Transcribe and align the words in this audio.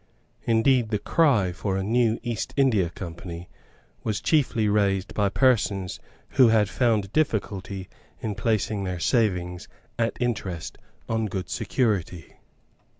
Indeed 0.45 0.89
the 0.89 0.97
cry 0.97 1.51
for 1.51 1.77
a 1.77 1.83
new 1.83 2.19
East 2.23 2.55
India 2.57 2.89
Company 2.89 3.47
was 4.03 4.19
chiefly 4.19 4.67
raised 4.67 5.13
by 5.13 5.29
persons 5.29 5.99
who 6.29 6.47
had 6.47 6.69
found 6.69 7.13
difficulty 7.13 7.87
in 8.19 8.33
placing 8.33 8.83
their 8.83 8.99
savings 8.99 9.67
at 9.99 10.17
interest 10.19 10.79
on 11.07 11.27
good 11.27 11.49
security. 11.51 12.33